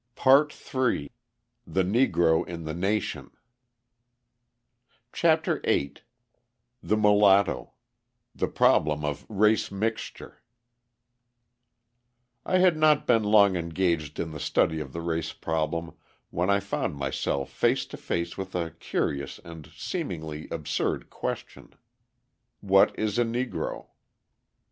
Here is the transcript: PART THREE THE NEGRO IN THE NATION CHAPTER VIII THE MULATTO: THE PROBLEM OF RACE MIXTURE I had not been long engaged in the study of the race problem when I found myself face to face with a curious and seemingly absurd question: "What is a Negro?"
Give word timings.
PART 0.15 0.51
THREE 0.51 1.11
THE 1.67 1.83
NEGRO 1.83 2.43
IN 2.47 2.63
THE 2.65 2.73
NATION 2.73 3.29
CHAPTER 5.13 5.59
VIII 5.63 5.97
THE 6.81 6.97
MULATTO: 6.97 7.73
THE 8.33 8.47
PROBLEM 8.47 9.05
OF 9.05 9.27
RACE 9.29 9.71
MIXTURE 9.71 10.41
I 12.43 12.57
had 12.57 12.77
not 12.77 13.05
been 13.05 13.21
long 13.23 13.55
engaged 13.55 14.19
in 14.19 14.31
the 14.31 14.39
study 14.39 14.79
of 14.79 14.91
the 14.91 15.01
race 15.01 15.33
problem 15.33 15.91
when 16.31 16.49
I 16.49 16.59
found 16.61 16.95
myself 16.95 17.51
face 17.51 17.85
to 17.85 17.95
face 17.95 18.35
with 18.39 18.55
a 18.55 18.71
curious 18.71 19.37
and 19.45 19.67
seemingly 19.71 20.47
absurd 20.49 21.11
question: 21.11 21.75
"What 22.59 22.97
is 22.97 23.19
a 23.19 23.23
Negro?" 23.23 23.89